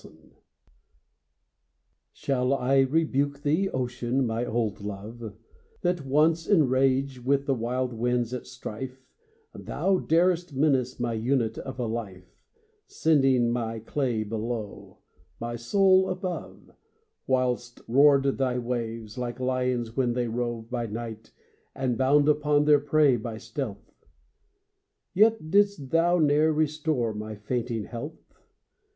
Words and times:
]Shall 2.11 2.55
I 2.55 2.79
rebuke 2.79 3.43
thee, 3.43 3.69
Ocean, 3.69 4.25
my 4.25 4.43
old 4.43 4.81
love, 4.81 5.35
That 5.81 6.03
once, 6.07 6.47
in 6.47 6.67
rage, 6.67 7.23
with 7.23 7.45
the 7.45 7.53
wild 7.53 7.93
winds 7.93 8.33
at 8.33 8.47
strife, 8.47 9.05
Thou 9.53 9.99
darest 9.99 10.55
menace 10.55 10.99
my 10.99 11.13
unit 11.13 11.59
of 11.59 11.77
a 11.79 11.85
life, 11.85 12.35
Sending 12.87 13.51
my 13.51 13.77
clay 13.77 14.23
below, 14.23 14.97
my 15.39 15.55
soul 15.55 16.09
above, 16.09 16.71
Whilst 17.27 17.79
roar'd 17.87 18.23
thy 18.39 18.57
waves, 18.57 19.19
like 19.19 19.39
lions 19.39 19.95
when 19.95 20.13
they 20.13 20.27
rove 20.27 20.67
By 20.71 20.87
night, 20.87 21.31
and 21.75 21.95
bound 21.95 22.27
upon 22.27 22.65
their 22.65 22.79
prey 22.79 23.17
by 23.17 23.37
stealth! 23.37 23.93
Yet 25.13 25.51
didst 25.51 25.91
thou 25.91 26.17
n'er 26.17 26.51
restore 26.51 27.13
my 27.13 27.35
fainting 27.35 27.83
health? 27.83 28.33